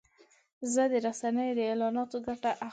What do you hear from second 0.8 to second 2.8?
د رسنیو د اعلاناتو ګټه اخلم.